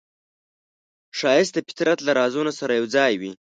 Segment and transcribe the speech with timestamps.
[1.17, 3.29] ښایست د فطرت له رازونو سره یوځای وي